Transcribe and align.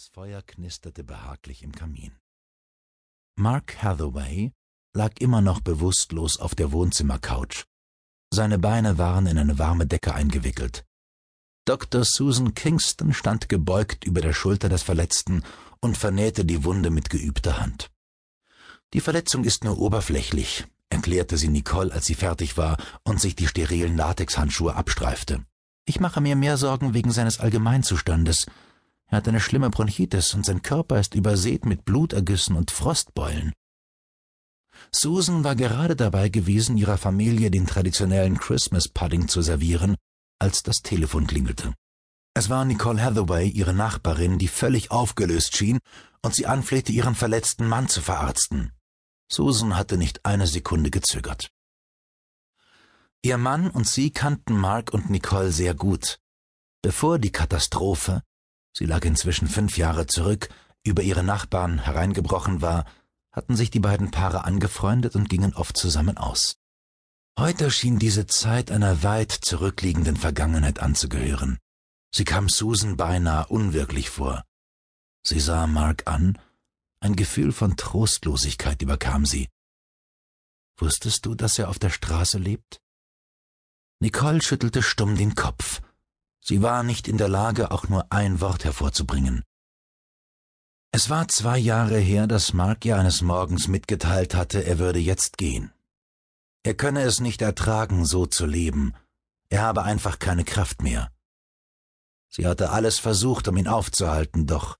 Das 0.00 0.08
Feuer 0.14 0.40
knisterte 0.40 1.04
behaglich 1.04 1.62
im 1.62 1.72
Kamin. 1.72 2.12
Mark 3.36 3.82
Hathaway 3.82 4.50
lag 4.94 5.12
immer 5.20 5.42
noch 5.42 5.60
bewusstlos 5.60 6.38
auf 6.38 6.54
der 6.54 6.72
Wohnzimmercouch. 6.72 7.66
Seine 8.32 8.58
Beine 8.58 8.96
waren 8.96 9.26
in 9.26 9.36
eine 9.36 9.58
warme 9.58 9.86
Decke 9.86 10.14
eingewickelt. 10.14 10.86
Dr. 11.66 12.02
Susan 12.06 12.54
Kingston 12.54 13.12
stand 13.12 13.50
gebeugt 13.50 14.06
über 14.06 14.22
der 14.22 14.32
Schulter 14.32 14.70
des 14.70 14.82
Verletzten 14.82 15.44
und 15.82 15.98
vernähte 15.98 16.46
die 16.46 16.64
Wunde 16.64 16.88
mit 16.88 17.10
geübter 17.10 17.60
Hand. 17.60 17.90
Die 18.94 19.02
Verletzung 19.02 19.44
ist 19.44 19.64
nur 19.64 19.78
oberflächlich, 19.78 20.64
erklärte 20.88 21.36
sie 21.36 21.48
Nicole, 21.48 21.92
als 21.92 22.06
sie 22.06 22.14
fertig 22.14 22.56
war 22.56 22.78
und 23.04 23.20
sich 23.20 23.36
die 23.36 23.46
sterilen 23.46 23.98
Latexhandschuhe 23.98 24.74
abstreifte. 24.74 25.44
Ich 25.84 26.00
mache 26.00 26.22
mir 26.22 26.36
mehr 26.36 26.56
Sorgen 26.56 26.94
wegen 26.94 27.10
seines 27.10 27.38
Allgemeinzustandes. 27.38 28.46
Er 29.10 29.18
hat 29.18 29.28
eine 29.28 29.40
schlimme 29.40 29.70
Bronchitis 29.70 30.34
und 30.34 30.46
sein 30.46 30.62
Körper 30.62 31.00
ist 31.00 31.14
übersät 31.14 31.66
mit 31.66 31.84
Blutergüssen 31.84 32.56
und 32.56 32.70
Frostbeulen. 32.70 33.52
Susan 34.92 35.44
war 35.44 35.56
gerade 35.56 35.96
dabei 35.96 36.28
gewesen, 36.28 36.76
ihrer 36.76 36.96
Familie 36.96 37.50
den 37.50 37.66
traditionellen 37.66 38.38
Christmas 38.38 38.88
Pudding 38.88 39.28
zu 39.28 39.42
servieren, 39.42 39.96
als 40.38 40.62
das 40.62 40.82
Telefon 40.82 41.26
klingelte. 41.26 41.74
Es 42.34 42.48
war 42.48 42.64
Nicole 42.64 43.02
Hathaway, 43.02 43.48
ihre 43.48 43.74
Nachbarin, 43.74 44.38
die 44.38 44.48
völlig 44.48 44.92
aufgelöst 44.92 45.56
schien 45.56 45.80
und 46.22 46.34
sie 46.34 46.46
anflehte, 46.46 46.92
ihren 46.92 47.16
verletzten 47.16 47.66
Mann 47.66 47.88
zu 47.88 48.00
verarzten. 48.00 48.72
Susan 49.30 49.76
hatte 49.76 49.96
nicht 49.96 50.24
eine 50.24 50.46
Sekunde 50.46 50.90
gezögert. 50.90 51.50
Ihr 53.22 53.38
Mann 53.38 53.70
und 53.70 53.86
sie 53.86 54.12
kannten 54.12 54.56
Mark 54.56 54.94
und 54.94 55.10
Nicole 55.10 55.50
sehr 55.50 55.74
gut. 55.74 56.20
Bevor 56.82 57.18
die 57.18 57.32
Katastrophe, 57.32 58.22
sie 58.72 58.86
lag 58.86 59.04
inzwischen 59.04 59.48
fünf 59.48 59.76
Jahre 59.76 60.06
zurück, 60.06 60.48
über 60.82 61.02
ihre 61.02 61.22
Nachbarn 61.22 61.78
hereingebrochen 61.78 62.62
war, 62.62 62.84
hatten 63.32 63.56
sich 63.56 63.70
die 63.70 63.80
beiden 63.80 64.10
Paare 64.10 64.44
angefreundet 64.44 65.14
und 65.14 65.28
gingen 65.28 65.54
oft 65.54 65.76
zusammen 65.76 66.16
aus. 66.16 66.56
Heute 67.38 67.70
schien 67.70 67.98
diese 67.98 68.26
Zeit 68.26 68.70
einer 68.70 69.02
weit 69.02 69.32
zurückliegenden 69.32 70.16
Vergangenheit 70.16 70.80
anzugehören. 70.80 71.58
Sie 72.14 72.24
kam 72.24 72.48
Susan 72.48 72.96
beinahe 72.96 73.46
unwirklich 73.46 74.10
vor. 74.10 74.44
Sie 75.22 75.38
sah 75.38 75.66
Mark 75.66 76.06
an, 76.06 76.38
ein 77.00 77.16
Gefühl 77.16 77.52
von 77.52 77.76
Trostlosigkeit 77.76 78.82
überkam 78.82 79.24
sie. 79.24 79.48
Wusstest 80.76 81.24
du, 81.24 81.34
dass 81.34 81.58
er 81.58 81.68
auf 81.68 81.78
der 81.78 81.90
Straße 81.90 82.38
lebt? 82.38 82.80
Nicole 84.00 84.42
schüttelte 84.42 84.82
stumm 84.82 85.16
den 85.16 85.34
Kopf. 85.34 85.82
Sie 86.40 86.62
war 86.62 86.82
nicht 86.82 87.08
in 87.08 87.18
der 87.18 87.28
Lage, 87.28 87.70
auch 87.70 87.88
nur 87.88 88.10
ein 88.10 88.40
Wort 88.40 88.64
hervorzubringen. 88.64 89.44
Es 90.92 91.08
war 91.08 91.28
zwei 91.28 91.58
Jahre 91.58 91.98
her, 91.98 92.26
dass 92.26 92.52
Mark 92.52 92.84
ihr 92.84 92.96
eines 92.96 93.22
Morgens 93.22 93.68
mitgeteilt 93.68 94.34
hatte, 94.34 94.64
er 94.64 94.78
würde 94.78 94.98
jetzt 94.98 95.38
gehen. 95.38 95.72
Er 96.62 96.74
könne 96.74 97.02
es 97.02 97.20
nicht 97.20 97.42
ertragen, 97.42 98.04
so 98.04 98.26
zu 98.26 98.44
leben. 98.44 98.94
Er 99.48 99.62
habe 99.62 99.82
einfach 99.82 100.18
keine 100.18 100.44
Kraft 100.44 100.82
mehr. 100.82 101.10
Sie 102.28 102.46
hatte 102.46 102.70
alles 102.70 102.98
versucht, 102.98 103.48
um 103.48 103.56
ihn 103.56 103.68
aufzuhalten, 103.68 104.46
doch 104.46 104.78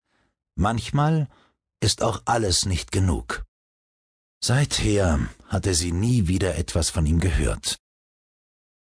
manchmal 0.55 1.28
ist 1.80 2.02
auch 2.02 2.22
alles 2.24 2.67
nicht 2.67 2.92
genug. 2.92 3.45
Seither 4.42 5.20
hatte 5.47 5.74
sie 5.74 5.92
nie 5.92 6.28
wieder 6.28 6.56
etwas 6.56 6.91
von 6.91 7.06
ihm 7.06 7.20
gehört. 7.20 7.78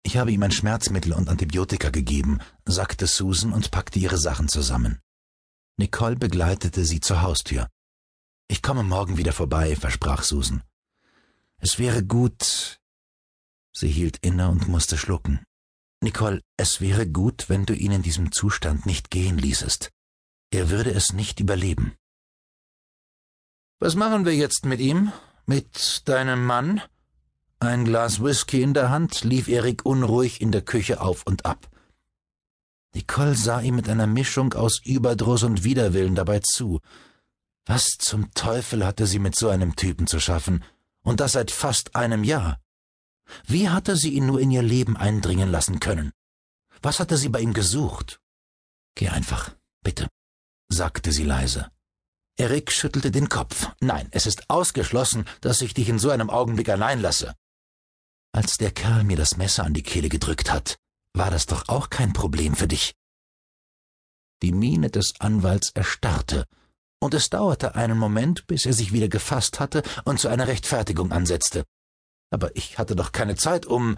Ich 0.06 0.16
habe 0.16 0.30
ihm 0.30 0.44
ein 0.44 0.52
Schmerzmittel 0.52 1.12
und 1.12 1.28
Antibiotika 1.28 1.90
gegeben, 1.90 2.38
sagte 2.64 3.08
Susan 3.08 3.52
und 3.52 3.72
packte 3.72 3.98
ihre 3.98 4.18
Sachen 4.18 4.46
zusammen. 4.46 5.00
Nicole 5.78 6.14
begleitete 6.14 6.84
sie 6.84 7.00
zur 7.00 7.22
Haustür. 7.22 7.68
Ich 8.46 8.62
komme 8.62 8.84
morgen 8.84 9.16
wieder 9.16 9.32
vorbei, 9.32 9.74
versprach 9.74 10.22
Susan. 10.22 10.62
Es 11.58 11.80
wäre 11.80 12.04
gut. 12.04 12.78
Sie 13.72 13.88
hielt 13.88 14.18
inne 14.18 14.48
und 14.48 14.68
musste 14.68 14.96
schlucken. 14.96 15.44
Nicole, 16.00 16.40
es 16.56 16.80
wäre 16.80 17.08
gut, 17.08 17.48
wenn 17.48 17.66
du 17.66 17.74
ihn 17.74 17.90
in 17.90 18.02
diesem 18.02 18.30
Zustand 18.30 18.86
nicht 18.86 19.10
gehen 19.10 19.38
ließest. 19.38 19.90
Er 20.52 20.70
würde 20.70 20.92
es 20.92 21.14
nicht 21.14 21.40
überleben. 21.40 21.96
Was 23.80 23.96
machen 23.96 24.24
wir 24.24 24.36
jetzt 24.36 24.66
mit 24.66 24.78
ihm? 24.78 25.10
Mit 25.46 26.06
deinem 26.06 26.46
Mann? 26.46 26.80
Ein 27.58 27.86
Glas 27.86 28.22
Whisky 28.22 28.60
in 28.60 28.74
der 28.74 28.90
Hand 28.90 29.24
lief 29.24 29.48
Erik 29.48 29.86
unruhig 29.86 30.42
in 30.42 30.52
der 30.52 30.60
Küche 30.60 31.00
auf 31.00 31.22
und 31.26 31.46
ab. 31.46 31.70
Nicole 32.94 33.34
sah 33.34 33.60
ihm 33.60 33.76
mit 33.76 33.88
einer 33.88 34.06
Mischung 34.06 34.52
aus 34.52 34.80
Überdruss 34.84 35.42
und 35.42 35.64
Widerwillen 35.64 36.14
dabei 36.14 36.40
zu. 36.40 36.80
Was 37.64 37.96
zum 37.98 38.32
Teufel 38.34 38.84
hatte 38.84 39.06
sie 39.06 39.18
mit 39.18 39.34
so 39.36 39.48
einem 39.48 39.74
Typen 39.74 40.06
zu 40.06 40.20
schaffen? 40.20 40.64
Und 41.02 41.20
das 41.20 41.32
seit 41.32 41.50
fast 41.50 41.96
einem 41.96 42.24
Jahr. 42.24 42.60
Wie 43.46 43.70
hatte 43.70 43.96
sie 43.96 44.10
ihn 44.10 44.26
nur 44.26 44.40
in 44.40 44.50
ihr 44.50 44.62
Leben 44.62 44.96
eindringen 44.96 45.50
lassen 45.50 45.80
können? 45.80 46.12
Was 46.82 47.00
hatte 47.00 47.16
sie 47.16 47.30
bei 47.30 47.40
ihm 47.40 47.54
gesucht? 47.54 48.20
Geh 48.94 49.08
einfach, 49.08 49.54
bitte, 49.82 50.08
sagte 50.68 51.10
sie 51.10 51.24
leise. 51.24 51.70
Erik 52.36 52.70
schüttelte 52.70 53.10
den 53.10 53.30
Kopf. 53.30 53.70
Nein, 53.80 54.08
es 54.10 54.26
ist 54.26 54.50
ausgeschlossen, 54.50 55.24
dass 55.40 55.62
ich 55.62 55.72
dich 55.72 55.88
in 55.88 55.98
so 55.98 56.10
einem 56.10 56.28
Augenblick 56.28 56.68
allein 56.68 57.00
lasse. 57.00 57.34
Als 58.36 58.58
der 58.58 58.70
Kerl 58.70 59.02
mir 59.04 59.16
das 59.16 59.38
Messer 59.38 59.64
an 59.64 59.72
die 59.72 59.82
Kehle 59.82 60.10
gedrückt 60.10 60.52
hat, 60.52 60.76
war 61.14 61.30
das 61.30 61.46
doch 61.46 61.70
auch 61.70 61.88
kein 61.88 62.12
Problem 62.12 62.54
für 62.54 62.68
dich. 62.68 62.94
Die 64.42 64.52
Miene 64.52 64.90
des 64.90 65.18
Anwalts 65.20 65.70
erstarrte, 65.70 66.44
und 67.00 67.14
es 67.14 67.30
dauerte 67.30 67.76
einen 67.76 67.96
Moment, 67.96 68.46
bis 68.46 68.66
er 68.66 68.74
sich 68.74 68.92
wieder 68.92 69.08
gefasst 69.08 69.58
hatte 69.58 69.82
und 70.04 70.20
zu 70.20 70.28
einer 70.28 70.48
Rechtfertigung 70.48 71.12
ansetzte. 71.12 71.64
Aber 72.30 72.54
ich 72.54 72.76
hatte 72.76 72.94
doch 72.94 73.10
keine 73.10 73.36
Zeit, 73.36 73.64
um, 73.64 73.96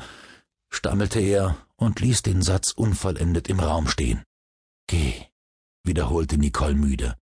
stammelte 0.71 1.19
er 1.19 1.57
und 1.75 1.99
ließ 1.99 2.23
den 2.23 2.41
Satz 2.41 2.71
unvollendet 2.71 3.49
im 3.49 3.59
Raum 3.59 3.89
stehen. 3.89 4.23
Geh, 4.87 5.15
wiederholte 5.83 6.39
Nicole 6.39 6.77
müde. 6.77 7.17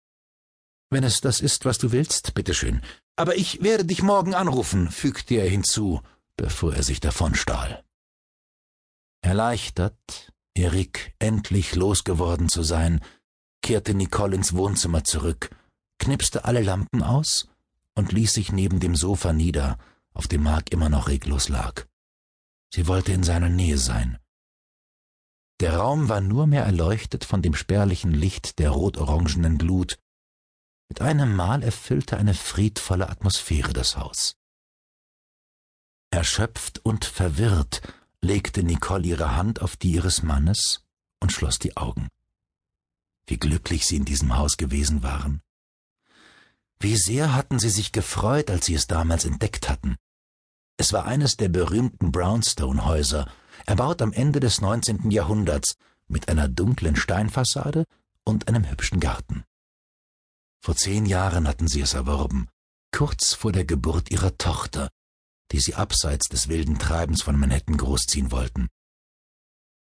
Wenn 0.90 1.06
es 1.06 1.22
das 1.22 1.40
ist, 1.40 1.64
was 1.64 1.78
du 1.78 1.94
willst, 1.94 2.34
bitteschön. 2.34 2.82
Aber 3.16 3.38
ich 3.38 3.64
werde 3.64 3.86
dich 3.86 4.04
morgen 4.04 4.34
anrufen, 4.34 4.92
fügte 4.92 5.36
er 5.36 5.50
hinzu, 5.50 6.02
bevor 6.38 6.74
er 6.76 6.84
sich 6.84 7.00
davonstahl. 7.00 7.84
Erleichtert, 9.22 10.32
Erik 10.54 11.14
endlich 11.20 11.76
losgeworden 11.76 12.50
zu 12.50 12.64
sein, 12.64 13.02
kehrte 13.62 13.94
Nicole 13.94 14.36
ins 14.36 14.54
Wohnzimmer 14.54 15.04
zurück, 15.04 15.50
knipste 16.00 16.46
alle 16.46 16.62
Lampen 16.62 17.02
aus 17.04 17.48
und 17.96 18.12
ließ 18.12 18.34
sich 18.34 18.52
neben 18.52 18.80
dem 18.80 18.96
Sofa 18.96 19.34
nieder, 19.34 19.78
auf 20.14 20.28
dem 20.28 20.44
Mark 20.44 20.72
immer 20.72 20.90
noch 20.90 21.08
reglos 21.08 21.50
lag. 21.50 21.86
Sie 22.74 22.88
wollte 22.88 23.12
in 23.12 23.24
seiner 23.24 23.50
Nähe 23.50 23.78
sein. 23.78 24.20
Der 25.62 25.78
Raum 25.78 26.10
war 26.10 26.22
nur 26.22 26.48
mehr 26.48 26.64
erleuchtet 26.64 27.24
von 27.24 27.42
dem 27.42 27.56
spärlichen 27.56 28.12
Licht 28.12 28.60
der 28.60 28.72
rot-orangenen 28.72 29.58
Glut. 29.58 29.98
Mit 30.90 31.02
einem 31.02 31.36
Mal 31.36 31.64
erfüllte 31.64 32.18
eine 32.18 32.34
friedvolle 32.34 33.10
Atmosphäre 33.10 33.72
das 33.72 33.98
Haus. 33.98 34.36
Erschöpft 36.16 36.80
und 36.86 37.04
verwirrt 37.04 37.82
legte 38.22 38.64
Nicole 38.64 39.06
ihre 39.06 39.36
Hand 39.36 39.62
auf 39.62 39.76
die 39.76 39.92
ihres 39.92 40.24
Mannes 40.24 40.82
und 41.20 41.34
schloss 41.34 41.60
die 41.60 41.76
Augen. 41.76 42.08
Wie 43.28 43.36
glücklich 43.36 43.86
sie 43.86 43.98
in 43.98 44.06
diesem 44.06 44.38
Haus 44.38 44.56
gewesen 44.56 45.04
waren. 45.04 45.42
Wie 46.80 46.96
sehr 46.96 47.34
hatten 47.34 47.60
sie 47.60 47.70
sich 47.70 47.92
gefreut, 47.92 48.50
als 48.50 48.66
sie 48.66 48.76
es 48.76 48.88
damals 48.88 49.26
entdeckt 49.26 49.68
hatten. 49.68 49.98
Es 50.78 50.94
war 50.94 51.06
eines 51.06 51.36
der 51.36 51.50
berühmten 51.50 52.14
Brownstone-Häuser, 52.14 53.30
erbaut 53.66 54.02
am 54.02 54.14
Ende 54.14 54.40
des 54.40 54.62
19. 54.62 55.12
Jahrhunderts, 55.12 55.76
mit 56.08 56.30
einer 56.30 56.48
dunklen 56.48 56.96
Steinfassade 56.96 57.84
und 58.24 58.48
einem 58.48 58.70
hübschen 58.70 59.02
Garten. 59.02 59.44
Vor 60.62 60.78
zehn 60.78 61.08
Jahren 61.08 61.46
hatten 61.46 61.68
sie 61.68 61.82
es 61.82 61.94
erworben, 61.94 62.48
kurz 62.94 63.34
vor 63.34 63.52
der 63.52 63.66
Geburt 63.66 64.12
ihrer 64.12 64.38
Tochter, 64.38 64.88
die 65.52 65.60
sie 65.60 65.76
abseits 65.76 66.28
des 66.28 66.48
wilden 66.48 66.80
Treibens 66.80 67.22
von 67.22 67.40
Manhattan 67.40 67.78
großziehen 67.78 68.32
wollten. 68.32 68.68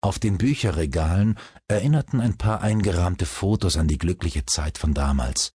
Auf 0.02 0.18
den 0.18 0.38
Bücherregalen 0.38 1.38
erinnerten 1.68 2.20
ein 2.20 2.38
paar 2.38 2.62
eingerahmte 2.62 3.26
Fotos 3.26 3.76
an 3.76 3.86
die 3.86 3.98
glückliche 3.98 4.46
Zeit 4.46 4.78
von 4.78 4.94
damals. 4.94 5.52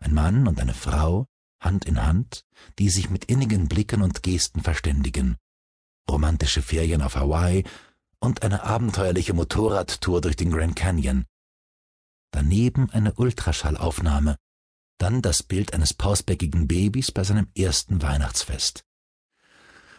Ein 0.00 0.12
Mann 0.12 0.48
und 0.48 0.60
eine 0.60 0.74
Frau, 0.74 1.26
Hand 1.60 1.84
in 1.84 2.04
Hand, 2.04 2.44
die 2.78 2.90
sich 2.90 3.10
mit 3.10 3.26
innigen 3.26 3.68
Blicken 3.68 4.02
und 4.02 4.22
Gesten 4.22 4.60
verständigen. 4.62 5.36
Romantische 6.10 6.62
Ferien 6.62 7.02
auf 7.02 7.14
Hawaii 7.14 7.64
und 8.18 8.42
eine 8.42 8.64
abenteuerliche 8.64 9.34
Motorradtour 9.34 10.20
durch 10.20 10.36
den 10.36 10.50
Grand 10.50 10.74
Canyon. 10.74 11.24
Daneben 12.32 12.90
eine 12.90 13.14
Ultraschallaufnahme, 13.14 14.36
dann 14.98 15.22
das 15.22 15.42
Bild 15.42 15.74
eines 15.74 15.94
pausbäckigen 15.94 16.66
Babys 16.66 17.12
bei 17.12 17.22
seinem 17.22 17.48
ersten 17.54 18.02
Weihnachtsfest 18.02 18.85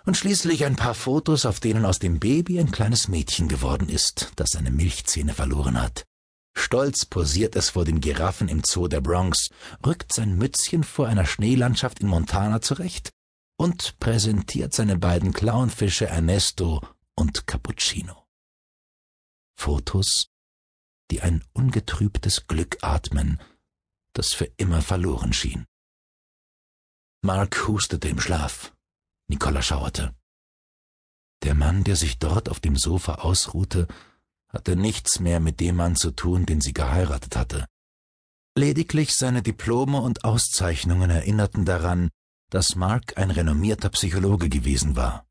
und 0.08 0.16
schließlich 0.16 0.64
ein 0.64 0.78
paar 0.78 0.94
Fotos, 0.94 1.46
auf 1.46 1.60
denen 1.60 1.84
aus 1.84 2.00
dem 2.00 2.18
Baby 2.18 2.62
ein 2.62 2.72
kleines 2.72 3.10
Mädchen 3.10 3.50
geworden 3.50 3.90
ist, 3.90 4.32
das 4.38 4.52
seine 4.52 4.72
Milchzähne 4.72 5.34
verloren 5.34 5.82
hat. 5.82 6.06
Stolz 6.58 7.06
posiert 7.06 7.58
es 7.58 7.72
vor 7.72 7.84
den 7.84 8.00
Giraffen 8.00 8.48
im 8.48 8.64
Zoo 8.64 8.88
der 8.88 9.02
Bronx, 9.02 9.50
rückt 9.86 10.14
sein 10.14 10.38
Mützchen 10.38 10.86
vor 10.86 11.08
einer 11.08 11.26
Schneelandschaft 11.26 12.00
in 12.00 12.08
Montana 12.08 12.62
zurecht 12.62 13.12
und 13.58 14.00
präsentiert 14.00 14.74
seine 14.74 14.98
beiden 14.98 15.34
Clownfische 15.34 16.08
Ernesto 16.08 16.82
und 17.16 17.46
Cappuccino. 17.46 18.26
Fotos, 19.60 20.30
die 21.12 21.22
ein 21.22 21.44
ungetrübtes 21.52 22.48
Glück 22.48 22.78
atmen, 22.82 23.42
das 24.14 24.34
für 24.34 24.50
immer 24.56 24.82
verloren 24.82 25.34
schien. 25.34 25.66
Mark 27.22 27.68
hustete 27.68 28.08
im 28.08 28.22
Schlaf. 28.22 28.72
Nicola 29.28 29.62
schauerte. 29.62 30.14
Der 31.44 31.54
Mann, 31.54 31.84
der 31.84 31.96
sich 31.96 32.20
dort 32.20 32.50
auf 32.50 32.60
dem 32.60 32.76
Sofa 32.76 33.16
ausruhte, 33.16 33.88
hatte 34.50 34.76
nichts 34.76 35.20
mehr 35.20 35.40
mit 35.40 35.60
dem 35.60 35.76
Mann 35.76 35.96
zu 35.96 36.12
tun, 36.12 36.46
den 36.46 36.62
sie 36.62 36.74
geheiratet 36.74 37.36
hatte. 37.36 37.66
Lediglich 38.58 39.14
seine 39.16 39.44
Diplome 39.44 40.02
und 40.02 40.24
Auszeichnungen 40.24 41.10
erinnerten 41.10 41.66
daran, 41.66 42.10
dass 42.50 42.76
Mark 42.76 43.18
ein 43.18 43.30
renommierter 43.30 43.90
Psychologe 43.90 44.50
gewesen 44.50 44.96
war. 44.96 45.26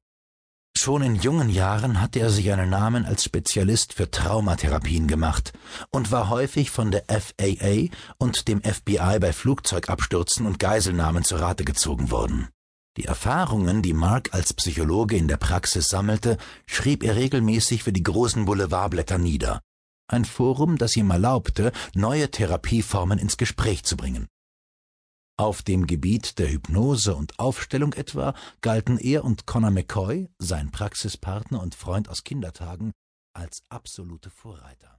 Schon 0.77 1.01
in 1.03 1.15
jungen 1.15 1.49
Jahren 1.49 2.03
hatte 2.03 2.21
er 2.21 2.29
sich 2.31 2.53
einen 2.53 2.69
Namen 2.69 3.07
als 3.07 3.25
Spezialist 3.25 3.95
für 3.95 4.11
Traumatherapien 4.11 5.09
gemacht 5.09 5.55
und 5.91 6.13
war 6.13 6.29
häufig 6.29 6.71
von 6.71 6.91
der 6.91 7.05
FAA 7.09 7.89
und 8.19 8.47
dem 8.47 8.61
FBI 8.63 9.19
bei 9.19 9.33
Flugzeugabstürzen 9.33 10.45
und 10.45 10.59
Geiselnahmen 10.59 11.25
zu 11.25 11.37
Rate 11.37 11.65
gezogen 11.65 12.11
worden. 12.11 12.49
Die 12.97 13.05
Erfahrungen, 13.05 13.83
die 13.83 13.93
Mark 13.93 14.33
als 14.33 14.55
Psychologe 14.55 15.17
in 15.17 15.29
der 15.29 15.37
Praxis 15.37 15.89
sammelte, 15.89 16.39
schrieb 16.67 17.03
er 17.03 17.17
regelmäßig 17.17 17.83
für 17.83 17.93
die 17.93 18.03
großen 18.03 18.47
Boulevardblätter 18.47 19.19
nieder. 19.19 19.61
Ein 20.09 20.25
Forum, 20.25 20.79
das 20.79 20.97
ihm 20.97 21.11
erlaubte, 21.11 21.73
neue 21.95 22.31
Therapieformen 22.31 23.19
ins 23.19 23.37
Gespräch 23.37 23.85
zu 23.85 23.97
bringen. 23.97 24.29
Auf 25.39 25.61
dem 25.63 25.87
Gebiet 25.87 26.39
der 26.39 26.51
Hypnose 26.51 27.15
und 27.15 27.39
Aufstellung 27.39 27.93
etwa 27.93 28.35
galten 28.63 28.97
er 28.97 29.25
und 29.25 29.45
Connor 29.45 29.71
McCoy, 29.71 30.31
sein 30.39 30.71
Praxispartner 30.71 31.61
und 31.61 31.75
Freund 31.75 32.09
aus 32.09 32.25
Kindertagen, 32.25 32.93
als 33.35 33.63
absolute 33.69 34.31
Vorreiter 34.31 34.96